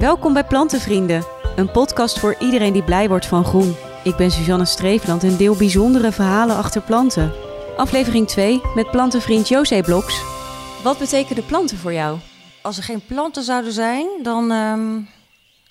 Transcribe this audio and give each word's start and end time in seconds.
Welkom 0.00 0.32
bij 0.32 0.44
Plantenvrienden, 0.44 1.24
een 1.56 1.70
podcast 1.70 2.18
voor 2.18 2.36
iedereen 2.38 2.72
die 2.72 2.82
blij 2.82 3.08
wordt 3.08 3.26
van 3.26 3.44
groen. 3.44 3.74
Ik 4.04 4.16
ben 4.16 4.30
Suzanne 4.30 4.64
Streefland 4.64 5.24
en 5.24 5.36
deel 5.36 5.56
bijzondere 5.56 6.12
verhalen 6.12 6.56
achter 6.56 6.82
planten. 6.82 7.32
Aflevering 7.76 8.28
2 8.28 8.60
met 8.74 8.90
plantenvriend 8.90 9.48
José 9.48 9.82
Bloks. 9.82 10.22
Wat 10.82 10.98
betekenen 10.98 11.46
planten 11.46 11.76
voor 11.76 11.92
jou? 11.92 12.18
Als 12.62 12.76
er 12.76 12.82
geen 12.82 13.06
planten 13.06 13.42
zouden 13.42 13.72
zijn, 13.72 14.06
dan. 14.22 14.50
ehm, 14.50 14.92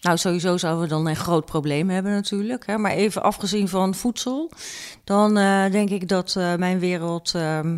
nou, 0.01 0.17
sowieso 0.17 0.57
zouden 0.57 0.83
we 0.83 0.89
dan 0.89 1.07
een 1.07 1.15
groot 1.15 1.45
probleem 1.45 1.89
hebben, 1.89 2.11
natuurlijk. 2.11 2.65
Hè? 2.67 2.77
Maar 2.77 2.91
even 2.91 3.23
afgezien 3.23 3.67
van 3.67 3.95
voedsel, 3.95 4.51
dan 5.03 5.37
eh, 5.37 5.71
denk 5.71 5.89
ik 5.89 6.07
dat 6.07 6.35
eh, 6.37 6.55
mijn 6.55 6.79
wereld. 6.79 7.35
ehm, 7.35 7.77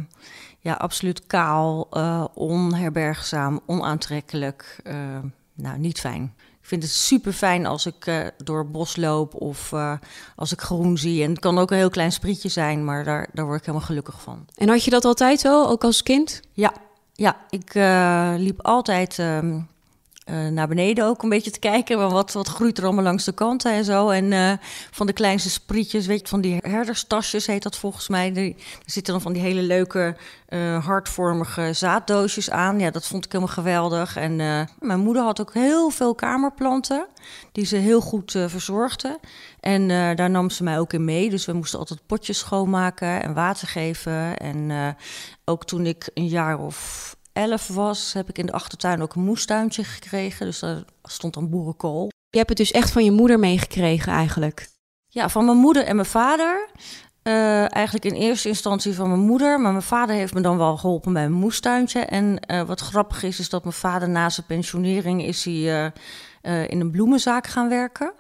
ja, 0.59 0.73
absoluut 0.73 1.27
kaal, 1.27 1.88
eh, 1.91 2.25
onherbergzaam, 2.33 3.59
onaantrekkelijk. 3.65 4.81
Nou, 5.62 5.80
niet 5.80 6.00
fijn. 6.00 6.34
Ik 6.62 6.68
vind 6.68 6.84
het 6.84 6.91
super 6.91 7.34
fijn 7.34 7.66
als 7.66 7.86
ik 7.86 8.06
eh, 8.06 8.28
door 8.38 8.60
het 8.60 8.71
bos 8.71 8.96
loop 8.96 9.36
of 9.36 9.74
eh, 9.74 9.93
als 10.36 10.52
ik 10.52 10.61
groen 10.61 10.97
zie. 10.97 11.24
En 11.24 11.29
het 11.29 11.39
kan 11.39 11.57
ook 11.57 11.71
een 11.71 11.78
heel 11.78 11.89
klein 11.89 12.11
sprietje 12.11 12.50
zijn, 12.50 12.86
maar 12.86 13.04
daar, 13.04 13.29
daar 13.33 13.46
word 13.46 13.60
ik 13.60 13.66
helemaal 13.66 13.88
gelukkig 13.88 14.21
van. 14.21 14.46
En 14.55 14.69
had 14.69 14.83
je 14.83 14.92
dat 14.92 15.05
altijd 15.05 15.39
zo, 15.39 15.66
ook 15.66 15.83
als 15.83 16.04
kind? 16.04 16.42
Ja, 16.54 16.74
ja 17.14 17.38
ik 17.50 17.75
eh, 17.75 18.33
liep 18.38 18.61
altijd 18.61 19.19
ehm, 19.19 19.60
eh, 20.31 20.47
naar 20.47 20.67
beneden 20.67 21.05
ook 21.05 21.23
een 21.23 21.29
beetje 21.29 21.51
te 21.51 21.59
kijken. 21.59 21.97
maar 21.97 22.09
Wat, 22.09 22.31
wat 22.31 22.47
groeit 22.47 22.77
er 22.77 22.83
allemaal 22.83 23.03
langs 23.03 23.23
de 23.23 23.31
kanten 23.31 23.71
en 23.71 23.85
zo. 23.85 24.09
En 24.09 24.33
eh, 24.33 24.51
van 24.91 25.07
de 25.07 25.13
kleinste 25.13 25.49
sprietjes, 25.49 26.05
weet 26.05 26.19
je, 26.19 26.27
van 26.27 26.41
die 26.41 26.57
herderstasjes 26.61 27.47
heet 27.47 27.63
dat 27.63 27.77
volgens 27.77 28.07
mij. 28.07 28.35
Er 28.35 28.54
zitten 28.85 29.13
dan 29.13 29.21
van 29.21 29.33
die 29.33 29.41
hele 29.41 29.61
leuke 29.61 30.15
eh, 30.45 30.85
hartvormige 30.85 31.73
zaaddoosjes 31.73 32.49
aan. 32.49 32.80
Ja, 32.80 32.91
dat 32.91 33.07
vond 33.07 33.25
ik 33.25 33.31
helemaal 33.31 33.53
geweldig. 33.53 34.16
En 34.16 34.35
mijn 34.80 34.99
moeder 34.99 35.23
had 35.23 35.41
ook 35.41 35.53
heel 35.53 35.89
veel 35.89 36.16
kamerplanten 36.16 37.07
die 37.52 37.66
ze 37.66 37.75
heel 37.75 38.02
goed 38.02 38.31
verzorgde. 38.31 39.19
En 39.59 39.88
daar 40.16 40.29
nam 40.29 40.49
ze 40.49 40.63
mij 40.63 40.79
ook 40.79 40.93
in 40.93 41.05
mee. 41.05 41.29
Dus 41.29 41.45
we 41.45 41.53
moesten 41.53 41.79
altijd 41.79 42.05
potjes 42.05 42.38
schoonmaken 42.38 43.23
en 43.23 43.33
water 43.33 43.67
geven. 43.67 44.38
En 44.38 44.95
ook 45.45 45.66
toen 45.66 45.85
ik 45.85 46.09
een 46.13 46.27
jaar 46.27 46.59
of 46.59 47.16
elf 47.33 47.67
was, 47.67 48.13
heb 48.13 48.29
ik 48.29 48.37
in 48.37 48.45
de 48.45 48.51
achtertuin 48.51 49.01
ook 49.01 49.15
een 49.15 49.23
moestuintje 49.23 49.83
gekregen. 49.83 50.45
Dus 50.45 50.59
daar 50.59 50.83
stond 51.03 51.33
dan 51.33 51.49
boerenkool. 51.49 52.09
Je 52.29 52.38
hebt 52.38 52.49
het 52.49 52.57
dus 52.57 52.71
echt 52.71 52.91
van 52.91 53.03
je 53.03 53.11
moeder 53.11 53.39
meegekregen 53.39 54.11
eigenlijk. 54.11 54.69
Ja, 55.07 55.29
van 55.29 55.45
mijn 55.45 55.57
moeder 55.57 55.83
en 55.83 55.95
mijn 55.95 56.07
vader. 56.07 56.69
Eh, 57.23 57.75
eigenlijk 57.75 58.05
in 58.05 58.13
eerste 58.13 58.47
instantie 58.47 58.93
van 58.93 59.07
mijn 59.07 59.19
moeder. 59.19 59.59
Maar 59.59 59.71
mijn 59.71 59.83
vader 59.83 60.15
heeft 60.15 60.33
me 60.33 60.41
dan 60.41 60.57
wel 60.57 60.77
geholpen 60.77 61.13
bij 61.13 61.29
mijn 61.29 61.41
moestuintje. 61.41 61.99
En 61.99 62.39
eh, 62.39 62.61
wat 62.61 62.79
grappig 62.79 63.23
is, 63.23 63.39
is 63.39 63.49
dat 63.49 63.63
mijn 63.63 63.75
vader 63.75 64.09
na 64.09 64.29
zijn 64.29 64.45
pensionering 64.45 65.23
is 65.23 65.45
hij 65.45 65.91
eh, 66.41 66.69
in 66.69 66.79
een 66.79 66.91
bloemenzaak 66.91 67.47
gaan 67.47 67.69
werken. 67.69 68.13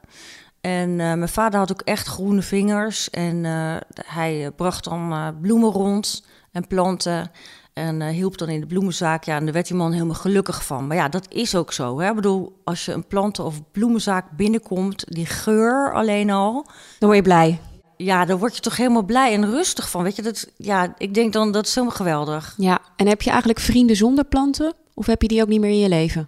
En 0.61 0.95
mijn 0.95 1.29
vader 1.29 1.59
had 1.59 1.71
ook 1.71 1.81
echt 1.81 2.07
groene 2.07 2.41
vingers. 2.41 3.09
En 3.09 3.43
hij 4.05 4.51
bracht 4.55 4.83
dan 4.83 5.37
bloemen 5.41 5.69
rond 5.69 6.25
en 6.51 6.67
planten. 6.67 7.31
En 7.73 8.01
eh, 8.01 8.07
hielp 8.07 8.37
dan 8.37 8.49
in 8.49 8.59
de 8.59 8.65
bloemenzaak. 8.65 9.23
Ja, 9.23 9.35
en 9.35 9.43
daar 9.43 9.53
werd 9.53 9.67
die 9.67 9.75
man 9.75 9.91
helemaal 9.91 10.15
gelukkig 10.15 10.65
van. 10.65 10.87
Maar 10.87 10.97
ja, 10.97 11.09
dat 11.09 11.25
is 11.29 11.55
ook 11.55 11.73
zo. 11.73 11.99
Hè? 11.99 12.09
Ik 12.09 12.15
bedoel, 12.15 12.61
als 12.63 12.85
je 12.85 12.91
een 12.91 13.07
planten- 13.07 13.45
of 13.45 13.71
bloemenzaak 13.71 14.31
binnenkomt, 14.31 15.03
die 15.07 15.25
geur 15.25 15.93
alleen 15.93 16.29
al. 16.29 16.53
Dan 16.99 17.09
word 17.09 17.15
je 17.15 17.21
blij. 17.21 17.59
Ja, 17.97 18.25
daar 18.25 18.37
word 18.37 18.55
je 18.55 18.61
toch 18.61 18.77
helemaal 18.77 19.03
blij 19.03 19.33
en 19.33 19.49
rustig 19.49 19.89
van. 19.89 20.03
Weet 20.03 20.15
je, 20.15 20.21
dat, 20.21 20.47
ja, 20.57 20.93
ik 20.97 21.13
denk 21.13 21.33
dan 21.33 21.51
dat 21.51 21.65
is 21.65 21.75
helemaal 21.75 21.95
geweldig. 21.95 22.53
Ja, 22.57 22.79
en 22.95 23.07
heb 23.07 23.21
je 23.21 23.29
eigenlijk 23.29 23.59
vrienden 23.59 23.95
zonder 23.95 24.25
planten? 24.25 24.73
Of 24.93 25.05
heb 25.05 25.21
je 25.21 25.27
die 25.27 25.41
ook 25.41 25.47
niet 25.47 25.59
meer 25.59 25.69
in 25.69 25.79
je 25.79 25.89
leven? 25.89 26.27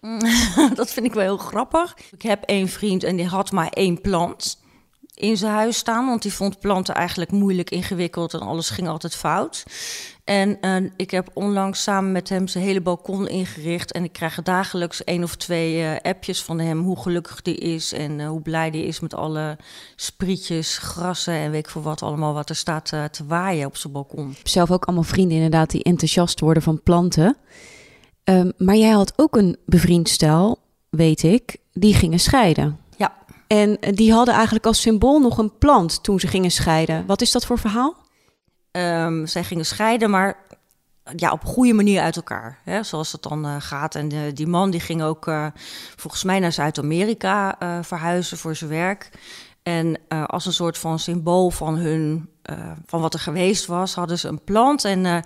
dat 0.74 0.90
vind 0.90 1.06
ik 1.06 1.14
wel 1.14 1.22
heel 1.22 1.36
grappig. 1.36 1.96
Ik 2.10 2.22
heb 2.22 2.42
één 2.44 2.68
vriend 2.68 3.04
en 3.04 3.16
die 3.16 3.26
had 3.26 3.52
maar 3.52 3.68
één 3.68 4.00
plant 4.00 4.59
in 5.20 5.36
zijn 5.36 5.52
huis 5.52 5.76
staan. 5.76 6.06
Want 6.06 6.22
die 6.22 6.32
vond 6.32 6.60
planten 6.60 6.94
eigenlijk 6.94 7.30
moeilijk, 7.30 7.70
ingewikkeld 7.70 8.34
en 8.34 8.40
alles 8.40 8.70
ging 8.70 8.88
altijd 8.88 9.16
fout. 9.16 9.64
En 10.24 10.60
eh, 10.60 10.76
ik 10.96 11.10
heb 11.10 11.30
onlangs 11.34 11.82
samen 11.82 12.12
met 12.12 12.28
hem 12.28 12.48
zijn 12.48 12.64
hele 12.64 12.80
balkon 12.80 13.28
ingericht. 13.28 13.92
En 13.92 14.04
ik 14.04 14.12
krijg 14.12 14.42
dagelijks 14.42 15.04
één 15.04 15.22
of 15.22 15.36
twee 15.36 15.82
eh, 15.82 16.10
appjes 16.10 16.42
van 16.42 16.58
hem 16.58 16.82
hoe 16.82 17.00
gelukkig 17.00 17.42
die 17.42 17.56
is. 17.56 17.92
En 17.92 18.20
eh, 18.20 18.28
hoe 18.28 18.42
blij 18.42 18.70
die 18.70 18.84
is 18.84 19.00
met 19.00 19.14
alle 19.14 19.56
sprietjes, 19.96 20.78
grassen 20.78 21.34
en 21.34 21.50
weet 21.50 21.64
ik 21.64 21.70
veel 21.70 21.82
wat 21.82 22.02
allemaal 22.02 22.34
wat 22.34 22.48
er 22.48 22.56
staat 22.56 22.88
te 22.88 23.26
waaien 23.26 23.66
op 23.66 23.76
zijn 23.76 23.92
balkon. 23.92 24.30
Ik 24.30 24.36
heb 24.36 24.48
zelf 24.48 24.70
ook 24.70 24.84
allemaal 24.84 25.04
vrienden 25.04 25.36
inderdaad 25.36 25.70
die 25.70 25.82
enthousiast 25.82 26.40
worden 26.40 26.62
van 26.62 26.82
planten. 26.82 27.36
Ehm, 28.24 28.50
maar 28.56 28.76
jij 28.76 28.90
had 28.90 29.12
ook 29.16 29.36
een 29.36 29.56
bevriend 29.66 30.08
stel, 30.08 30.58
weet 30.90 31.22
ik, 31.22 31.56
die 31.72 31.94
gingen 31.94 32.20
scheiden. 32.20 32.79
En 33.52 33.80
eh, 33.80 33.92
die 33.92 34.12
hadden 34.12 34.34
eigenlijk 34.34 34.66
als 34.66 34.80
symbool 34.80 35.20
nog 35.20 35.38
een 35.38 35.58
plant 35.58 36.02
toen 36.02 36.20
ze 36.20 36.26
gingen 36.26 36.50
scheiden. 36.50 37.06
Wat 37.06 37.20
is 37.20 37.30
dat 37.30 37.46
voor 37.46 37.58
verhaal? 37.58 37.96
Ehm, 38.70 39.26
zij 39.26 39.44
gingen 39.44 39.66
scheiden, 39.66 40.10
maar 40.10 40.36
ja, 41.16 41.32
op 41.32 41.42
een 41.42 41.48
goede 41.48 41.72
manier 41.72 42.00
uit 42.00 42.16
elkaar. 42.16 42.58
Hè, 42.64 42.82
zoals 42.82 43.12
het 43.12 43.22
dan 43.22 43.44
eh, 43.44 43.56
gaat. 43.58 43.94
En 43.94 44.12
eh, 44.12 44.18
die 44.34 44.46
man 44.46 44.70
die 44.70 44.80
ging 44.80 45.02
ook 45.02 45.30
volgens 45.96 46.24
mij 46.24 46.38
naar 46.38 46.52
Zuid-Amerika 46.52 47.56
verhuizen 47.82 48.38
voor 48.38 48.56
zijn 48.56 48.70
werk. 48.70 49.10
En 49.62 49.98
als 50.26 50.46
een 50.46 50.52
soort 50.52 50.78
van 50.78 50.98
symbool 50.98 51.50
van 51.50 51.76
hun, 51.76 52.28
eh, 52.50 52.70
van 52.86 53.00
wat 53.00 53.14
er 53.14 53.20
geweest 53.20 53.66
was, 53.66 53.94
hadden 53.94 54.18
ze 54.18 54.28
een 54.28 54.44
plant. 54.44 54.84
En 54.84 55.06
eh, 55.06 55.16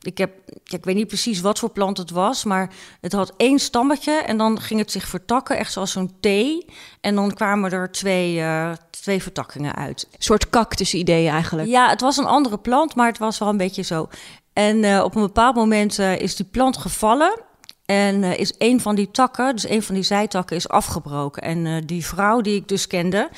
ik, 0.00 0.18
heb, 0.18 0.32
ik 0.64 0.84
weet 0.84 0.94
niet 0.94 1.06
precies 1.06 1.40
wat 1.40 1.58
voor 1.58 1.70
plant 1.70 1.98
het 1.98 2.10
was, 2.10 2.44
maar 2.44 2.70
het 3.00 3.12
had 3.12 3.32
één 3.36 3.58
stammetje 3.58 4.12
en 4.12 4.36
dan 4.36 4.60
ging 4.60 4.80
het 4.80 4.90
zich 4.90 5.06
vertakken, 5.06 5.56
echt 5.56 5.72
zoals 5.72 5.92
zo'n 5.92 6.16
thee. 6.20 6.66
En 7.00 7.14
dan 7.14 7.34
kwamen 7.34 7.70
er 7.70 7.92
twee, 7.92 8.40
eh, 8.40 8.72
twee 8.90 9.22
vertakkingen 9.22 9.74
uit. 9.74 10.08
Een 10.12 10.22
soort 10.22 10.50
cactus-idee 10.50 11.28
eigenlijk. 11.28 11.68
Ja, 11.68 11.88
het 11.88 12.00
was 12.00 12.16
een 12.16 12.26
andere 12.26 12.58
plant, 12.58 12.94
maar 12.94 13.06
het 13.06 13.18
was 13.18 13.38
wel 13.38 13.48
een 13.48 13.56
beetje 13.56 13.82
zo. 13.82 14.08
En 14.52 15.02
op 15.02 15.14
een 15.14 15.22
bepaald 15.22 15.54
moment 15.54 15.98
is 15.98 16.36
die 16.36 16.46
plant 16.46 16.76
gevallen. 16.76 17.40
En 17.84 18.22
is 18.22 18.54
een 18.58 18.80
van 18.80 18.94
die 18.94 19.10
takken, 19.10 19.54
dus 19.54 19.68
een 19.68 19.82
van 19.82 19.94
die 19.94 20.04
zijtakken, 20.04 20.56
is 20.56 20.68
afgebroken. 20.68 21.42
En 21.42 21.86
die 21.86 22.06
vrouw 22.06 22.40
die 22.40 22.56
ik 22.56 22.68
dus 22.68 22.86
kende, 22.86 23.28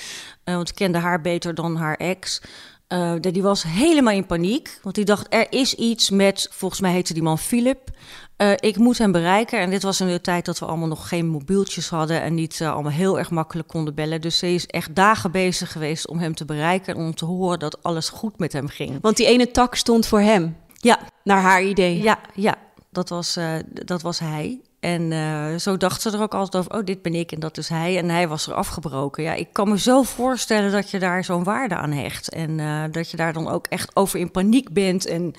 want 0.45 0.69
ik 0.69 0.75
kende 0.75 0.99
haar 0.99 1.21
beter 1.21 1.55
dan 1.55 1.77
haar 1.77 1.95
ex. 1.95 2.41
Eh, 2.87 3.15
die 3.21 3.43
was 3.43 3.63
helemaal 3.63 4.15
in 4.15 4.27
paniek. 4.27 4.79
Want 4.83 4.95
die 4.95 5.05
dacht, 5.05 5.27
er 5.29 5.47
is 5.51 5.75
iets 5.75 6.11
met, 6.11 6.49
volgens 6.51 6.81
mij 6.81 6.93
heette 6.93 7.15
die 7.15 7.23
man 7.23 7.39
Philip. 7.39 7.91
Eh, 8.37 8.53
ik 8.57 8.77
moet 8.77 8.99
hem 8.99 9.13
bereiken. 9.13 9.59
En 9.59 9.71
dit 9.71 9.83
was 9.83 10.01
in 10.01 10.07
de 10.07 10.21
tijd 10.21 10.45
dat 10.45 10.59
we 10.59 10.67
allemaal 10.67 10.89
nog 10.89 11.09
geen 11.09 11.27
mobieltjes 11.27 11.89
hadden. 11.89 12.23
En 12.23 12.35
niet 12.35 12.61
eh, 12.61 12.73
allemaal 12.73 12.93
heel 12.93 13.19
erg 13.19 13.31
makkelijk 13.31 13.69
konden 13.69 13.95
bellen. 13.95 14.21
Dus 14.21 14.39
ze 14.39 14.55
is 14.55 14.67
echt 14.67 14.95
dagen 14.95 15.31
bezig 15.31 15.73
geweest 15.73 16.09
om 16.09 16.19
hem 16.19 16.35
te 16.35 16.45
bereiken. 16.45 16.95
En 16.95 17.01
om 17.01 17.15
te 17.15 17.25
horen 17.25 17.59
dat 17.59 17.83
alles 17.83 18.09
goed 18.09 18.39
met 18.39 18.53
hem 18.53 18.69
ging. 18.69 18.99
Want 19.01 19.17
die 19.17 19.27
ene 19.27 19.51
tak 19.51 19.75
stond 19.75 20.07
voor 20.07 20.21
hem, 20.21 20.57
Ja, 20.75 20.99
naar 21.25 21.41
haar 21.41 21.63
idee. 21.63 22.03
ja, 22.03 22.19
ja. 22.35 22.55
Dat 22.91 23.09
was, 23.09 23.39
dat 23.85 24.03
was 24.03 24.19
hij. 24.19 24.61
En 24.81 25.13
eh, 25.13 25.59
zo 25.59 25.77
dacht 25.77 26.03
ze 26.03 26.11
er 26.11 26.23
ook 26.23 26.35
altijd 26.35 26.65
over, 26.65 26.79
oh, 26.79 26.85
dit 26.85 27.03
ben 27.03 27.15
ik 27.15 27.33
en 27.33 27.41
dat 27.41 27.59
is 27.59 27.69
hij. 27.69 27.99
En 27.99 28.09
hij 28.09 28.29
was 28.29 28.47
er 28.47 28.55
afgebroken. 28.55 29.23
Ja, 29.23 29.35
ik 29.35 29.49
kan 29.53 29.69
me 29.69 29.79
zo 29.79 30.03
voorstellen 30.03 30.73
dat 30.73 30.91
je 30.91 30.99
daar 30.99 31.25
zo'n 31.25 31.45
waarde 31.45 31.77
aan 31.77 31.93
hecht. 31.93 32.29
En 32.29 32.61
eh, 32.61 32.85
dat 32.91 33.11
je 33.11 33.17
daar 33.17 33.33
dan 33.33 33.49
ook 33.49 33.67
echt 33.67 33.97
over 33.97 34.19
in 34.19 34.31
paniek 34.31 34.73
bent. 34.73 35.07
En 35.07 35.35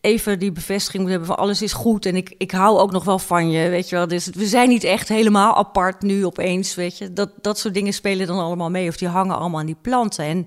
even 0.00 0.38
die 0.38 0.52
bevestiging 0.52 1.02
moet 1.02 1.10
hebben 1.10 1.28
van 1.28 1.38
alles 1.38 1.62
is 1.62 1.72
goed. 1.72 2.06
En 2.06 2.16
ik, 2.16 2.34
ik 2.38 2.50
hou 2.50 2.78
ook 2.78 2.92
nog 2.92 3.04
wel 3.04 3.18
van 3.18 3.50
je, 3.50 3.68
weet 3.68 3.88
je 3.88 3.96
wel. 3.96 4.08
Dus 4.08 4.26
we 4.26 4.46
zijn 4.46 4.68
niet 4.68 4.84
echt 4.84 5.08
helemaal 5.08 5.56
apart 5.56 6.02
nu 6.02 6.24
opeens, 6.24 6.74
weet 6.74 6.98
je. 6.98 7.12
Dat, 7.12 7.30
dat 7.40 7.58
soort 7.58 7.74
dingen 7.74 7.92
spelen 7.92 8.26
dan 8.26 8.38
allemaal 8.38 8.70
mee. 8.70 8.88
Of 8.88 8.96
die 8.96 9.08
hangen 9.08 9.38
allemaal 9.38 9.60
aan 9.60 9.66
die 9.66 9.78
planten. 9.82 10.24
En 10.24 10.46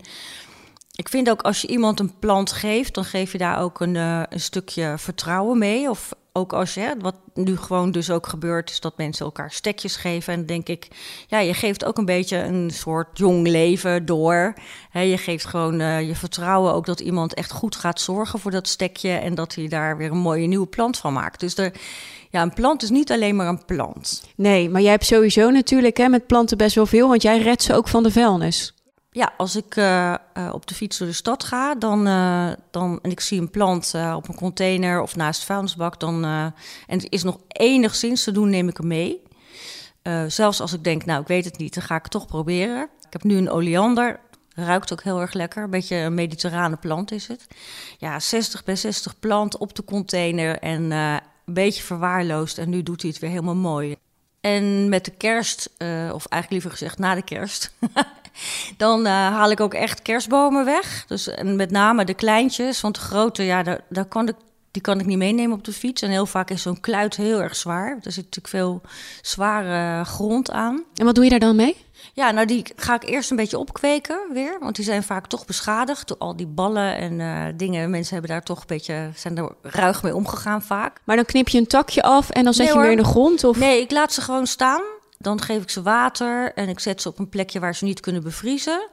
ik 0.95 1.09
vind 1.09 1.29
ook 1.29 1.41
als 1.41 1.61
je 1.61 1.67
iemand 1.67 1.99
een 1.99 2.19
plant 2.19 2.51
geeft, 2.51 2.93
dan 2.93 3.05
geef 3.05 3.31
je 3.31 3.37
daar 3.37 3.61
ook 3.61 3.79
een, 3.79 3.95
eh, 3.95 4.21
een 4.29 4.39
stukje 4.39 4.93
vertrouwen 4.97 5.57
mee. 5.57 5.89
Of 5.89 6.13
ook 6.33 6.53
als 6.53 6.73
je, 6.73 6.95
wat 6.99 7.15
nu 7.33 7.57
gewoon 7.57 7.91
dus 7.91 8.09
ook 8.09 8.27
gebeurt, 8.27 8.69
is 8.69 8.79
dat 8.79 8.97
mensen 8.97 9.25
elkaar 9.25 9.51
stekjes 9.51 9.95
geven. 9.95 10.33
En 10.33 10.39
dan 10.39 10.47
denk 10.47 10.67
ik, 10.67 10.87
ja, 11.27 11.39
je 11.39 11.53
geeft 11.53 11.85
ook 11.85 11.97
een 11.97 12.05
beetje 12.05 12.37
een 12.37 12.69
soort 12.69 13.17
jong 13.17 13.47
leven 13.47 14.05
door. 14.05 14.53
Hè, 14.89 15.01
je 15.01 15.17
geeft 15.17 15.45
gewoon 15.45 15.79
eh, 15.79 16.07
je 16.07 16.15
vertrouwen 16.15 16.73
ook 16.73 16.85
dat 16.85 16.99
iemand 16.99 17.33
echt 17.33 17.51
goed 17.51 17.75
gaat 17.75 18.01
zorgen 18.01 18.39
voor 18.39 18.51
dat 18.51 18.67
stekje. 18.67 19.11
En 19.11 19.35
dat 19.35 19.55
hij 19.55 19.67
daar 19.67 19.97
weer 19.97 20.11
een 20.11 20.17
mooie 20.17 20.47
nieuwe 20.47 20.67
plant 20.67 20.97
van 20.97 21.13
maakt. 21.13 21.39
Dus 21.39 21.57
er, 21.57 21.73
ja, 22.29 22.41
een 22.41 22.53
plant 22.53 22.83
is 22.83 22.89
niet 22.89 23.11
alleen 23.11 23.35
maar 23.35 23.47
een 23.47 23.65
plant. 23.65 24.23
Nee, 24.35 24.69
maar 24.69 24.81
jij 24.81 24.91
hebt 24.91 25.05
sowieso 25.05 25.49
natuurlijk 25.49 25.97
hè, 25.97 26.07
met 26.07 26.27
planten 26.27 26.57
best 26.57 26.75
wel 26.75 26.85
veel, 26.85 27.07
want 27.07 27.21
jij 27.21 27.41
redt 27.41 27.63
ze 27.63 27.75
ook 27.75 27.87
van 27.87 28.03
de 28.03 28.11
vuilnis. 28.11 28.73
Ja, 29.13 29.33
als 29.37 29.55
ik 29.55 29.75
eh, 29.75 30.13
eh, 30.13 30.19
op 30.53 30.67
de 30.67 30.75
fiets 30.75 30.97
door 30.97 31.07
de 31.07 31.13
stad 31.13 31.43
ga 31.43 31.75
dan, 31.75 32.07
eh, 32.07 32.51
dan, 32.71 32.99
en 33.01 33.11
ik 33.11 33.19
zie 33.19 33.41
een 33.41 33.49
plant 33.49 33.93
op 34.15 34.27
een 34.27 34.35
container 34.35 35.01
of 35.01 35.15
naast 35.15 35.39
de 35.39 35.45
vuilnisbak, 35.45 35.99
dan, 35.99 36.23
en 36.23 36.53
het 36.87 37.07
is 37.09 37.23
nog 37.23 37.37
enigszins 37.47 38.23
te 38.23 38.31
doen, 38.31 38.49
neem 38.49 38.67
ik 38.67 38.77
hem 38.77 38.87
mee. 38.87 39.21
Zelfs 40.27 40.61
als 40.61 40.73
ik 40.73 40.83
denk, 40.83 41.05
nou, 41.05 41.21
ik 41.21 41.27
weet 41.27 41.45
het 41.45 41.57
niet, 41.57 41.73
dan 41.73 41.83
ga 41.83 41.95
ik 41.95 42.01
het 42.01 42.11
toch 42.11 42.27
proberen. 42.27 42.83
Ik 42.83 43.13
heb 43.13 43.23
nu 43.23 43.37
een 43.37 43.49
oleander, 43.49 44.19
ruikt 44.55 44.91
ook 44.91 45.03
heel 45.03 45.21
erg 45.21 45.33
lekker. 45.33 45.63
Een 45.63 45.69
beetje 45.69 45.95
een 45.95 46.13
mediterrane 46.13 46.77
plant 46.77 47.11
is 47.11 47.27
het. 47.27 47.47
Ja, 47.97 48.19
60 48.19 48.63
bij 48.63 48.75
60 48.75 49.19
plant 49.19 49.57
op 49.57 49.75
de 49.75 49.83
container 49.83 50.59
en 50.59 50.91
een 50.91 51.21
beetje 51.45 51.83
verwaarloosd. 51.83 52.57
En 52.57 52.69
nu 52.69 52.83
doet 52.83 53.01
hij 53.01 53.11
het 53.11 53.19
weer 53.19 53.29
helemaal 53.29 53.55
mooi. 53.55 53.95
En 54.41 54.89
met 54.89 55.05
de 55.05 55.11
kerst, 55.11 55.69
uh, 55.77 55.87
of 56.13 56.25
eigenlijk 56.25 56.49
liever 56.49 56.71
gezegd 56.71 56.97
na 56.97 57.15
de 57.15 57.21
kerst, 57.21 57.73
dan 58.77 58.99
uh, 58.99 59.11
haal 59.11 59.51
ik 59.51 59.59
ook 59.59 59.73
echt 59.73 60.01
kerstbomen 60.01 60.65
weg. 60.65 61.05
Dus 61.07 61.27
en 61.27 61.55
met 61.55 61.71
name 61.71 62.05
de 62.05 62.13
kleintjes, 62.13 62.81
want 62.81 62.95
de 62.95 63.01
grote, 63.01 63.43
ja, 63.43 63.63
daar, 63.63 63.81
daar 63.89 64.05
kan 64.05 64.27
ik, 64.27 64.35
die 64.71 64.81
kan 64.81 64.99
ik 64.99 65.05
niet 65.05 65.17
meenemen 65.17 65.57
op 65.57 65.63
de 65.63 65.73
fiets. 65.73 66.01
En 66.01 66.09
heel 66.09 66.25
vaak 66.25 66.49
is 66.49 66.61
zo'n 66.61 66.79
kluit 66.79 67.15
heel 67.15 67.41
erg 67.41 67.55
zwaar. 67.55 67.89
Er 67.89 68.11
zit 68.11 68.23
natuurlijk 68.23 68.47
veel 68.47 68.81
zware 69.21 70.05
grond 70.05 70.51
aan. 70.51 70.83
En 70.95 71.05
wat 71.05 71.15
doe 71.15 71.23
je 71.23 71.29
daar 71.29 71.39
dan 71.39 71.55
mee? 71.55 71.77
Ja, 72.13 72.31
nou 72.31 72.47
die 72.47 72.65
ga 72.75 72.95
ik 72.95 73.03
eerst 73.03 73.29
een 73.29 73.35
beetje 73.35 73.57
opkweken 73.57 74.19
weer. 74.33 74.57
Want 74.59 74.75
die 74.75 74.85
zijn 74.85 75.03
vaak 75.03 75.27
toch 75.27 75.45
beschadigd 75.45 76.07
door 76.07 76.17
al 76.17 76.35
die 76.35 76.47
ballen 76.47 76.97
en 76.97 77.19
uh, 77.19 77.45
dingen. 77.55 77.89
Mensen 77.89 78.13
hebben 78.13 78.31
daar 78.31 78.43
toch 78.43 78.59
een 78.59 78.67
beetje, 78.67 79.09
zijn 79.15 79.37
er 79.37 79.51
ruig 79.61 80.03
mee 80.03 80.15
omgegaan 80.15 80.61
vaak. 80.61 80.99
Maar 81.03 81.15
dan 81.15 81.25
knip 81.25 81.47
je 81.47 81.57
een 81.57 81.67
takje 81.67 82.03
af 82.03 82.29
en 82.29 82.43
dan 82.43 82.53
zet 82.53 82.67
je 82.67 82.79
weer 82.79 82.91
in 82.91 82.97
de 82.97 83.03
grond? 83.03 83.43
Of? 83.43 83.57
Nee, 83.57 83.81
ik 83.81 83.91
laat 83.91 84.13
ze 84.13 84.21
gewoon 84.21 84.47
staan. 84.47 84.81
Dan 85.17 85.41
geef 85.41 85.61
ik 85.61 85.69
ze 85.69 85.81
water 85.81 86.53
en 86.53 86.69
ik 86.69 86.79
zet 86.79 87.01
ze 87.01 87.07
op 87.07 87.19
een 87.19 87.29
plekje 87.29 87.59
waar 87.59 87.75
ze 87.75 87.85
niet 87.85 87.99
kunnen 87.99 88.23
bevriezen. 88.23 88.89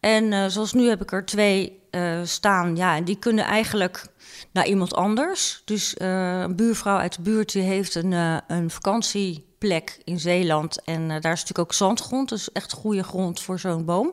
En 0.00 0.32
uh, 0.32 0.46
zoals 0.46 0.72
nu 0.72 0.88
heb 0.88 1.02
ik 1.02 1.12
er 1.12 1.24
twee 1.24 1.80
uh, 1.90 2.20
staan. 2.24 2.76
Ja, 2.76 2.96
en 2.96 3.04
die 3.04 3.18
kunnen 3.18 3.44
eigenlijk 3.44 4.06
naar 4.52 4.66
iemand 4.66 4.94
anders. 4.94 5.62
Dus 5.64 5.94
een 5.96 6.56
buurvrouw 6.56 6.96
uit 6.96 7.16
de 7.16 7.22
buurt 7.22 7.52
die 7.52 7.62
heeft 7.62 7.94
een, 7.94 8.12
een 8.46 8.70
vakantie 8.70 9.51
plek 9.62 9.98
in 10.04 10.20
Zeeland. 10.20 10.84
En 10.84 11.00
uh, 11.02 11.08
daar 11.08 11.32
is 11.32 11.40
natuurlijk 11.40 11.58
ook 11.58 11.72
zandgrond, 11.72 12.28
dus 12.28 12.52
echt 12.52 12.72
goede 12.72 13.02
grond 13.02 13.40
voor 13.40 13.58
zo'n 13.58 13.84
boom. 13.84 14.12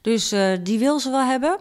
Dus 0.00 0.32
uh, 0.32 0.52
die 0.62 0.78
wil 0.78 1.00
ze 1.00 1.10
wel 1.10 1.24
hebben. 1.24 1.58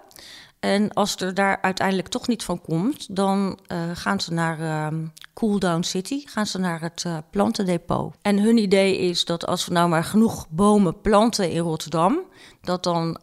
En 0.60 0.94
als 0.94 1.16
er 1.16 1.34
daar 1.34 1.62
uiteindelijk 1.62 2.08
toch 2.08 2.28
niet 2.28 2.44
van 2.44 2.62
komt, 2.62 3.16
dan 3.16 3.60
uh, 3.68 3.78
gaan 3.94 4.22
ze 4.22 4.34
naar 4.34 4.60
uh, 4.60 4.88
Cooldown 5.34 5.84
City, 5.84 6.22
gaan 6.26 6.46
ze 6.46 6.60
naar 6.60 6.82
het 6.82 7.06
plantendepot. 7.30 8.16
En 8.22 8.40
hun 8.40 8.58
idee 8.58 8.98
is 8.98 9.26
dat 9.26 9.46
als 9.46 9.66
we 9.66 9.74
nou 9.74 9.90
maar 9.90 10.04
genoeg 10.04 10.48
bomen 10.50 11.02
planten 11.02 11.52
in 11.52 11.60
Rotterdam, 11.60 12.20
dat 12.62 12.84
dan 12.84 13.18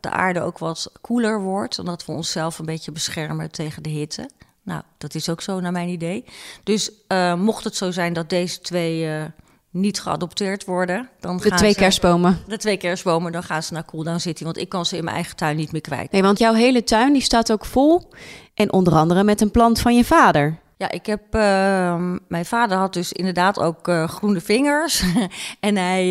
de 0.00 0.10
aarde 0.10 0.40
ook 0.40 0.58
wat 0.58 0.92
koeler 1.00 1.40
wordt 1.40 1.78
en 1.78 1.84
dat 1.84 2.04
we 2.04 2.12
onszelf 2.12 2.58
een 2.58 2.66
beetje 2.66 2.92
beschermen 2.92 3.50
tegen 3.50 3.82
de 3.82 3.90
hitte. 3.90 4.28
Nou, 4.64 4.82
dat 4.98 5.14
is 5.14 5.28
ook 5.28 5.40
zo 5.40 5.60
naar 5.60 5.72
mijn 5.72 5.88
idee. 5.88 6.24
Dus 6.62 6.90
mocht 7.36 7.64
het 7.64 7.76
zo 7.76 7.90
zijn 7.90 8.12
dat 8.12 8.30
deze 8.30 8.60
twee 8.60 9.30
niet 9.72 10.00
geadopteerd 10.00 10.64
worden. 10.64 11.08
Dan 11.20 11.36
de 11.36 11.50
twee 11.50 11.74
kerstbomen. 11.74 12.38
De 12.46 12.56
twee 12.56 12.76
kerstbomen, 12.76 13.32
dan 13.32 13.42
gaan 13.42 13.62
ze 13.62 13.72
naar 13.72 13.84
Cooldown 13.84 14.18
City. 14.18 14.44
Want 14.44 14.58
ik 14.58 14.68
kan 14.68 14.86
ze 14.86 14.96
in 14.96 15.04
mijn 15.04 15.16
eigen 15.16 15.36
tuin 15.36 15.56
niet 15.56 15.72
meer 15.72 15.80
kwijt. 15.80 16.12
Nee, 16.12 16.22
want 16.22 16.38
jouw 16.38 16.54
hele 16.54 16.84
tuin 16.84 17.12
die 17.12 17.22
staat 17.22 17.52
ook 17.52 17.64
vol. 17.64 18.08
En 18.54 18.72
onder 18.72 18.92
andere 18.92 19.24
met 19.24 19.40
een 19.40 19.50
plant 19.50 19.80
van 19.80 19.96
je 19.96 20.04
vader. 20.04 20.58
Ja, 20.76 20.90
ik 20.90 21.06
heb. 21.06 21.34
Uh, 21.34 22.04
mijn 22.28 22.44
vader 22.44 22.76
had 22.76 22.92
dus 22.92 23.12
inderdaad 23.12 23.58
ook 23.58 23.88
uh, 23.88 24.08
groene 24.08 24.40
vingers. 24.40 25.02
en 25.60 25.76
hij 25.76 26.06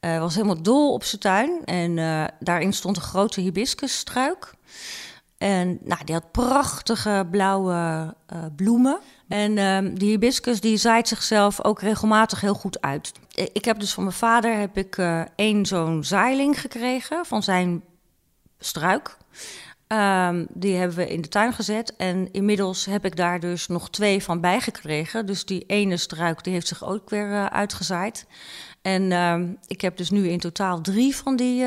uh, 0.00 0.18
was 0.18 0.34
helemaal 0.34 0.62
dol 0.62 0.92
op 0.92 1.04
zijn 1.04 1.20
tuin. 1.20 1.60
En 1.64 1.96
daarin 2.40 2.72
stond 2.72 2.96
een 2.96 3.02
grote 3.02 3.40
hibiscusstruik. 3.40 4.54
En 5.38 5.78
nou, 5.82 6.04
die 6.04 6.14
had 6.14 6.30
prachtige 6.30 7.26
blauwe 7.30 8.14
bloemen. 8.56 8.98
En 9.28 9.58
um, 9.58 9.98
die 9.98 10.10
hibiscus 10.10 10.60
die 10.60 10.76
zaait 10.76 11.08
zichzelf 11.08 11.64
ook 11.64 11.80
regelmatig 11.80 12.40
heel 12.40 12.54
goed 12.54 12.80
uit. 12.80 13.12
Ik 13.52 13.64
heb 13.64 13.78
dus 13.78 13.94
van 13.94 14.02
mijn 14.02 14.16
vader 14.16 14.58
heb 14.58 14.76
ik 14.76 14.96
uh, 14.96 15.22
één 15.36 15.66
zo'n 15.66 16.04
zaailing 16.04 16.60
gekregen 16.60 17.26
van 17.26 17.42
zijn 17.42 17.82
struik. 18.58 19.16
Um, 19.88 20.46
die 20.50 20.76
hebben 20.76 20.96
we 20.96 21.08
in 21.08 21.20
de 21.20 21.28
tuin 21.28 21.52
gezet. 21.52 21.96
En 21.96 22.32
inmiddels 22.32 22.84
heb 22.84 23.04
ik 23.04 23.16
daar 23.16 23.40
dus 23.40 23.66
nog 23.66 23.90
twee 23.90 24.22
van 24.22 24.40
bijgekregen. 24.40 25.26
Dus 25.26 25.44
die 25.44 25.64
ene 25.66 25.96
struik 25.96 26.44
die 26.44 26.52
heeft 26.52 26.66
zich 26.66 26.84
ook 26.84 27.10
weer 27.10 27.50
uitgezaaid. 27.50 28.26
En 28.82 29.12
um, 29.12 29.58
ik 29.66 29.80
heb 29.80 29.96
dus 29.96 30.10
nu 30.10 30.28
in 30.28 30.38
totaal 30.38 30.80
drie 30.80 31.16
van 31.16 31.36
die 31.36 31.64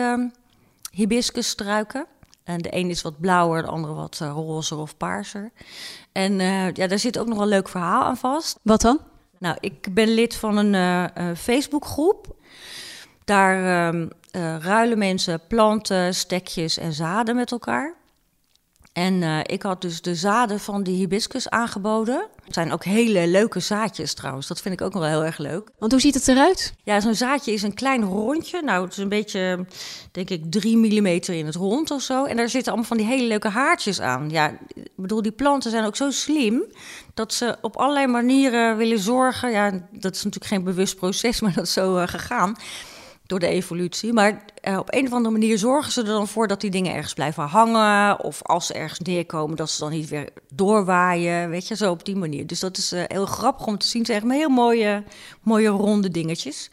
hibiscusstruiken. 0.91 2.05
En 2.49 2.57
de 2.57 2.75
een 2.75 2.89
is 2.89 3.01
wat 3.01 3.19
blauwer, 3.19 3.61
de 3.61 3.67
andere 3.67 3.93
wat 3.93 4.19
uh, 4.23 4.31
rozer 4.31 4.77
of 4.77 4.97
paarser. 4.97 5.51
En 6.11 6.39
uh, 6.39 6.71
ja, 6.71 6.87
daar 6.87 6.99
zit 6.99 7.19
ook 7.19 7.27
nog 7.27 7.39
een 7.39 7.47
leuk 7.47 7.69
verhaal 7.69 8.03
aan 8.03 8.17
vast. 8.17 8.59
Wat 8.61 8.81
dan? 8.81 8.99
Nou, 9.37 9.57
ik 9.59 9.93
ben 9.93 10.07
lid 10.07 10.35
van 10.35 10.57
een 10.57 10.73
uh, 10.73 11.35
Facebookgroep. 11.35 12.35
Daar 13.23 13.93
uh, 13.93 14.07
ruilen 14.59 14.97
mensen 14.97 15.41
planten, 15.47 16.15
stekjes 16.15 16.77
en 16.77 16.93
zaden 16.93 17.35
met 17.35 17.51
elkaar. 17.51 17.93
En 18.93 19.45
ik 19.45 19.61
had 19.61 19.81
dus 19.81 20.01
de 20.01 20.15
zaden 20.15 20.59
van 20.59 20.83
die 20.83 20.95
hibiscus 20.95 21.49
aangeboden. 21.49 22.27
Het 22.49 22.57
zijn 22.57 22.73
ook 22.73 22.83
hele 22.83 23.27
leuke 23.27 23.59
zaadjes 23.59 24.13
trouwens. 24.13 24.47
Dat 24.47 24.61
vind 24.61 24.73
ik 24.73 24.81
ook 24.81 24.93
wel 24.93 25.05
heel 25.05 25.23
erg 25.23 25.37
leuk. 25.37 25.69
Want 25.77 25.91
hoe 25.91 26.01
ziet 26.01 26.13
het 26.13 26.27
eruit? 26.27 26.73
Ja, 26.83 26.99
zo'n 26.99 27.15
zaadje 27.15 27.51
is 27.51 27.61
een 27.61 27.73
klein 27.73 28.03
rondje. 28.03 28.61
Nou, 28.61 28.83
het 28.83 28.91
is 28.91 28.97
een 28.97 29.09
beetje, 29.09 29.65
denk 30.11 30.29
ik, 30.29 30.43
3 30.49 30.77
mm 30.77 31.07
in 31.07 31.45
het 31.45 31.55
rond 31.55 31.91
of 31.91 32.01
zo. 32.01 32.25
En 32.25 32.37
daar 32.37 32.49
zitten 32.49 32.71
allemaal 32.71 32.89
van 32.89 32.97
die 32.97 33.05
hele 33.05 33.27
leuke 33.27 33.49
haartjes 33.49 34.01
aan. 34.01 34.29
Ja, 34.29 34.49
ik 34.73 34.89
bedoel, 34.95 35.21
die 35.21 35.31
planten 35.31 35.71
zijn 35.71 35.85
ook 35.85 35.95
zo 35.95 36.11
slim... 36.11 36.63
dat 37.13 37.33
ze 37.33 37.57
op 37.61 37.77
allerlei 37.77 38.07
manieren 38.07 38.77
willen 38.77 38.99
zorgen. 38.99 39.51
Ja, 39.51 39.87
dat 39.91 40.15
is 40.15 40.23
natuurlijk 40.23 40.51
geen 40.51 40.63
bewust 40.63 40.95
proces, 40.95 41.39
maar 41.41 41.53
dat 41.53 41.65
is 41.65 41.73
zo 41.73 41.97
uh, 41.97 42.07
gegaan 42.07 42.55
door 43.29 43.39
de 43.39 43.47
evolutie. 43.47 44.13
Maar 44.13 44.45
uh, 44.67 44.77
op 44.77 44.93
een 44.93 45.05
of 45.05 45.13
andere 45.13 45.37
manier 45.37 45.57
zorgen 45.57 45.91
ze 45.91 46.01
er 46.01 46.07
dan 46.07 46.27
voor 46.27 46.47
dat 46.47 46.61
die 46.61 46.69
dingen 46.69 46.93
ergens 46.93 47.13
blijven 47.13 47.43
hangen. 47.43 48.23
Of 48.23 48.43
als 48.43 48.65
ze 48.65 48.73
ergens 48.73 48.99
neerkomen, 48.99 49.57
dat 49.57 49.69
ze 49.69 49.79
dan 49.79 49.91
niet 49.91 50.09
weer 50.09 50.29
doorwaaien. 50.53 51.49
Weet 51.49 51.67
je, 51.67 51.75
zo 51.75 51.91
op 51.91 52.05
die 52.05 52.15
manier. 52.15 52.47
Dus 52.47 52.59
dat 52.59 52.77
is 52.77 52.93
uh, 52.93 53.03
heel 53.07 53.25
grappig 53.25 53.65
om 53.65 53.77
te 53.77 53.87
zien. 53.87 54.01
Het 54.01 54.11
zijn 54.11 54.23
echt 54.23 54.39
heel 54.39 54.49
mooie, 54.49 55.03
mooie 55.41 55.67
ronde 55.67 56.09
dingetjes. 56.09 56.69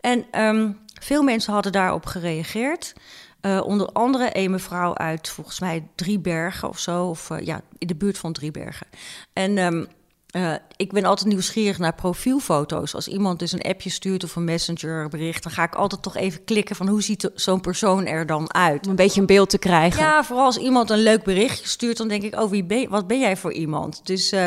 En 0.00 0.40
um, 0.40 0.78
veel 1.00 1.22
mensen 1.22 1.52
hadden 1.52 1.72
daarop 1.72 2.06
gereageerd. 2.06 2.92
Uh, 3.40 3.60
onder 3.64 3.86
andere 3.86 4.28
een 4.32 4.50
mevrouw 4.50 4.94
uit 4.94 5.28
volgens 5.28 5.60
mij 5.60 5.88
Driebergen 5.94 6.68
of 6.68 6.78
zo. 6.78 7.06
Of 7.06 7.30
ja, 7.40 7.60
in 7.78 7.86
de 7.86 7.94
buurt 7.94 8.18
van 8.18 8.32
Driebergen. 8.32 8.86
En 9.32 9.58
um, 9.58 9.86
uh, 10.32 10.54
ik 10.76 10.92
ben 10.92 11.04
altijd 11.04 11.28
nieuwsgierig 11.28 11.78
naar 11.78 11.94
profielfoto's. 11.94 12.94
Als 12.94 13.08
iemand 13.08 13.38
dus 13.38 13.52
een 13.52 13.62
appje 13.62 13.90
stuurt 13.90 14.24
of 14.24 14.36
een 14.36 14.44
messenger 14.44 15.08
bericht, 15.08 15.42
dan 15.42 15.52
ga 15.52 15.62
ik 15.62 15.74
altijd 15.74 16.02
toch 16.02 16.16
even 16.16 16.44
klikken 16.44 16.76
van 16.76 16.88
hoe 16.88 17.02
ziet 17.02 17.30
zo'n 17.34 17.60
persoon 17.60 18.06
er 18.06 18.26
dan 18.26 18.54
uit. 18.54 18.84
Om 18.84 18.90
een 18.90 18.96
beetje 18.96 19.20
een 19.20 19.26
beeld 19.26 19.50
te 19.50 19.58
krijgen. 19.58 20.02
Ja, 20.02 20.24
vooral 20.24 20.44
als 20.44 20.56
iemand 20.56 20.90
een 20.90 21.02
leuk 21.02 21.22
berichtje 21.22 21.68
stuurt, 21.68 21.96
dan 21.96 22.08
denk 22.08 22.22
ik, 22.22 22.40
oh, 22.40 22.50
wie 22.50 22.64
ben, 22.64 22.88
wat 22.88 23.06
ben 23.06 23.20
jij 23.20 23.36
voor 23.36 23.52
iemand? 23.52 24.00
Dus 24.04 24.32
uh, 24.32 24.46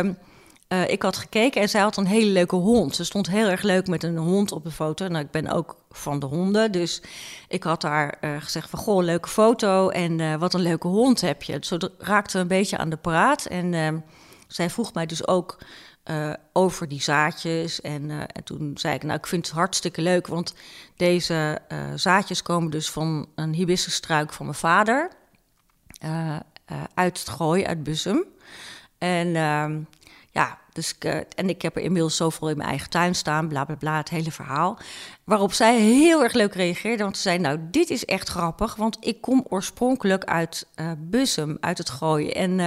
uh, 0.70 0.90
ik 0.90 1.02
had 1.02 1.18
gekeken 1.18 1.62
en 1.62 1.70
zij 1.70 1.82
had 1.82 1.98
een 1.98 2.06
hele 2.06 2.32
leuke 2.32 2.56
hond. 2.56 2.96
Ze 2.96 3.04
stond 3.04 3.30
heel 3.30 3.48
erg 3.48 3.62
leuk 3.62 3.88
met 3.88 4.04
een 4.04 4.18
hond 4.18 4.52
op 4.52 4.64
de 4.64 4.72
foto. 4.72 5.08
Nou, 5.08 5.24
ik 5.24 5.32
ben 5.32 5.48
ook 5.48 5.78
van 5.92 6.20
de 6.20 6.26
honden, 6.26 6.72
dus 6.72 7.02
ik 7.48 7.64
had 7.64 7.84
haar 7.84 8.18
uh, 8.22 8.36
gezegd 8.40 8.70
van, 8.70 8.80
goh, 8.80 9.04
leuke 9.04 9.30
foto 9.30 9.90
en 9.90 10.40
wat 10.40 10.54
een 10.54 10.62
leuke 10.62 10.88
hond 10.88 11.22
heb 11.22 11.44
je. 11.44 11.58
Zo 11.62 11.78
raakte 11.98 12.40
een 12.40 12.48
beetje 12.48 12.78
aan 12.78 12.90
de 12.90 12.98
praat 12.98 13.46
en 13.46 13.74
ehm, 13.74 13.98
zij 14.48 14.70
vroeg 14.70 14.94
mij 14.94 15.06
dus 15.06 15.28
ook 15.28 15.58
uh, 16.06 16.34
over 16.54 16.88
die 16.88 17.02
zaadjes. 17.02 17.82
En, 17.82 18.10
uh, 18.10 18.20
en, 18.20 18.44
toen 18.44 18.78
zei 18.78 18.96
ik, 18.96 19.04
nou, 19.04 19.18
ik 19.18 19.28
vind 19.28 19.46
het 19.46 19.56
hartstikke 19.56 20.02
leuk, 20.02 20.28
want 20.28 20.54
deze 20.96 21.62
uh, 21.70 21.80
zaadjes 21.96 22.42
komen 22.42 22.72
dus 22.72 22.90
van 22.90 23.28
een 23.36 23.54
hibiscusstruik 23.54 24.34
van 24.34 24.46
mijn 24.46 24.58
vader. 24.58 25.12
uit 26.94 27.20
het 27.20 27.30
gooi, 27.30 27.66
uit 27.66 27.84
Bussum. 27.84 28.26
En 28.98 29.36
ehm, 29.36 29.80
ja, 30.32 30.58
dus 30.74 30.98
en 31.36 31.50
ik 31.50 31.62
heb 31.62 31.76
er 31.76 31.82
inmiddels 31.82 32.16
zoveel 32.16 32.50
in 32.50 32.58
mijn 32.58 32.70
eigen 32.70 32.90
tuin 32.90 33.16
staan, 33.16 33.48
bla 33.48 33.66
bla 33.66 33.76
bla, 33.76 33.98
het 33.98 34.10
hele 34.10 34.32
verhaal. 34.32 34.78
Waarop 35.24 35.54
zij 35.54 35.80
heel 35.80 36.24
erg 36.24 36.34
leuk 36.34 36.54
reageerde, 36.54 37.04
want 37.04 37.16
ze 37.16 37.22
zei: 37.22 37.38
Nou, 37.38 37.60
dit 37.72 37.90
is 37.90 38.06
echt 38.06 38.30
grappig, 38.30 38.76
want 38.76 38.98
ik 39.00 39.22
kom 39.22 39.46
oorspronkelijk 39.50 40.24
uit 40.24 40.68
Bussum, 40.98 41.58
uit 41.60 41.78
het 41.78 41.90
gooi. 41.90 42.30
En. 42.30 42.60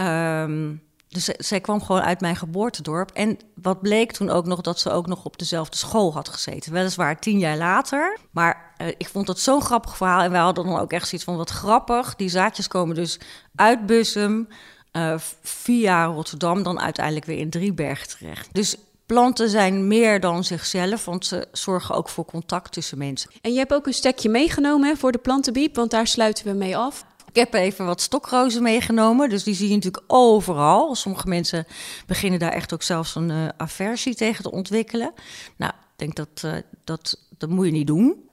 Um, 0.00 0.82
dus 1.10 1.24
zij 1.24 1.60
kwam 1.60 1.82
gewoon 1.82 2.02
uit 2.02 2.20
mijn 2.20 2.36
geboortedorp. 2.36 3.10
En 3.10 3.38
wat 3.54 3.80
bleek 3.80 4.12
toen 4.12 4.30
ook 4.30 4.46
nog, 4.46 4.60
dat 4.60 4.80
ze 4.80 4.90
ook 4.90 5.06
nog 5.06 5.24
op 5.24 5.38
dezelfde 5.38 5.76
school 5.76 6.12
had 6.12 6.28
gezeten. 6.28 6.72
Weliswaar 6.72 7.20
tien 7.20 7.38
jaar 7.38 7.56
later. 7.56 8.18
Maar 8.30 8.74
uh, 8.78 8.86
ik 8.86 9.08
vond 9.08 9.26
dat 9.26 9.38
zo'n 9.38 9.62
grappig 9.62 9.96
verhaal. 9.96 10.20
En 10.20 10.30
wij 10.30 10.40
hadden 10.40 10.66
dan 10.66 10.78
ook 10.78 10.92
echt 10.92 11.08
zoiets 11.08 11.26
van, 11.26 11.36
wat 11.36 11.50
grappig. 11.50 12.16
Die 12.16 12.28
zaadjes 12.28 12.68
komen 12.68 12.94
dus 12.94 13.18
uit 13.54 13.86
Bussum, 13.86 14.48
uh, 14.92 15.14
via 15.42 16.04
Rotterdam... 16.04 16.62
dan 16.62 16.80
uiteindelijk 16.80 17.26
weer 17.26 17.38
in 17.38 17.50
Drieberg 17.50 18.06
terecht. 18.06 18.48
Dus 18.52 18.76
planten 19.06 19.48
zijn 19.48 19.88
meer 19.88 20.20
dan 20.20 20.44
zichzelf, 20.44 21.04
want 21.04 21.26
ze 21.26 21.48
zorgen 21.52 21.94
ook 21.94 22.08
voor 22.08 22.24
contact 22.24 22.72
tussen 22.72 22.98
mensen. 22.98 23.30
En 23.40 23.52
je 23.52 23.58
hebt 23.58 23.74
ook 23.74 23.86
een 23.86 23.94
stekje 23.94 24.28
meegenomen 24.28 24.88
hè, 24.88 24.96
voor 24.96 25.12
de 25.12 25.18
plantenbiep, 25.18 25.76
want 25.76 25.90
daar 25.90 26.06
sluiten 26.06 26.44
we 26.44 26.52
mee 26.52 26.76
af. 26.76 27.04
Ik 27.32 27.36
heb 27.36 27.54
even 27.54 27.86
wat 27.86 28.00
stokrozen 28.00 28.62
meegenomen, 28.62 29.28
dus 29.28 29.44
die 29.44 29.54
zie 29.54 29.68
je 29.68 29.74
natuurlijk 29.74 30.04
overal. 30.06 30.94
Sommige 30.94 31.28
mensen 31.28 31.66
beginnen 32.06 32.38
daar 32.38 32.52
echt 32.52 32.74
ook 32.74 32.82
zelfs 32.82 33.14
een 33.14 33.30
uh, 33.30 33.48
aversie 33.56 34.14
tegen 34.14 34.42
te 34.42 34.50
ontwikkelen. 34.50 35.12
Nou, 35.56 35.72
ik 35.72 35.96
denk 35.96 36.16
dat, 36.16 36.42
uh, 36.44 36.52
dat 36.84 37.18
dat 37.38 37.50
moet 37.50 37.66
je 37.66 37.72
niet 37.72 37.86
doen. 37.86 38.30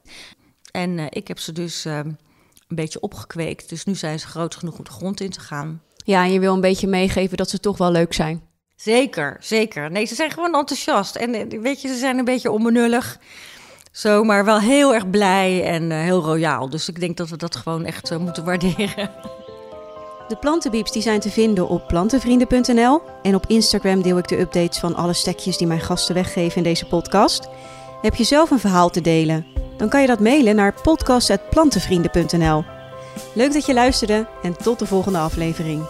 En 0.72 0.98
uh, 0.98 1.06
ik 1.10 1.28
heb 1.28 1.40
ze 1.40 1.52
dus 1.52 1.86
een 1.86 2.18
beetje 2.68 3.00
opgekweekt, 3.00 3.70
dus 3.70 3.84
nu 3.84 3.96
zijn 3.96 4.20
ze 4.20 4.28
groot 4.28 4.56
genoeg 4.56 4.78
om 4.78 4.84
de 4.84 4.92
grond 4.92 5.22
in 5.22 5.30
te 5.30 5.40
gaan. 5.40 5.82
Ja, 5.96 6.24
en 6.24 6.32
je 6.32 6.40
wil 6.40 6.54
een 6.54 6.62
beetje 6.62 6.88
meegeven 6.88 7.38
dat 7.38 7.50
ze 7.50 7.60
toch 7.60 7.78
wel 7.78 7.92
leuk 7.92 8.14
zijn. 8.14 8.42
Zeker, 8.76 9.38
zeker. 9.40 9.92
Nee, 9.92 10.06
ze 10.06 10.16
zijn 10.16 10.32
gewoon 10.32 10.56
enthousiast. 10.56 11.16
En 11.16 11.34
eh, 11.34 11.60
weet 11.60 11.82
je, 11.82 11.88
ze 11.88 11.96
zijn 11.96 12.18
een 12.18 12.26
beetje 12.26 12.52
onbenullig. 12.52 13.20
Zo, 13.98 14.24
maar 14.24 14.46
wel 14.46 14.60
heel 14.60 14.94
erg 14.94 15.10
blij 15.10 15.64
en 15.64 15.84
uh, 15.92 16.00
heel 16.00 16.22
royaal. 16.22 16.70
Dus 16.70 16.90
ik 16.90 17.00
denk 17.00 17.18
dat 17.18 17.30
we 17.30 17.38
dat 17.38 17.56
gewoon 17.56 17.86
echt 17.86 18.12
uh, 18.12 18.18
moeten 18.18 18.46
waarderen. 18.46 19.10
De 20.28 20.36
plantenbeeps 20.40 20.92
die 20.92 21.02
zijn 21.02 21.20
te 21.20 21.30
vinden 21.30 21.68
op 21.68 21.88
plantenvrienden.nl. 21.88 23.02
En 23.22 23.36
op 23.36 23.46
Instagram 23.48 24.02
deel 24.02 24.18
ik 24.18 24.28
de 24.28 24.40
updates 24.40 24.80
van 24.80 24.96
alle 24.96 25.14
stekjes 25.14 25.58
die 25.58 25.68
mijn 25.68 25.80
gasten 25.80 26.16
weggeven 26.16 26.58
in 26.58 26.64
deze 26.64 26.86
podcast. 26.86 27.50
Heb 28.02 28.16
je 28.16 28.24
zelf 28.24 28.52
een 28.52 28.60
verhaal 28.60 28.90
te 28.90 29.02
delen? 29.02 29.46
Dan 29.78 29.90
kan 29.90 30.02
je 30.02 30.08
dat 30.08 30.20
mailen 30.20 30.56
naar 30.56 30.82
podcast.plantenvrienden.nl. 30.82 32.64
Leuk 33.34 33.54
dat 33.54 33.66
je 33.66 33.74
luisterde 33.74 34.28
en 34.44 34.58
tot 34.58 34.80
de 34.80 34.86
volgende 34.86 35.20
aflevering. 35.20 35.86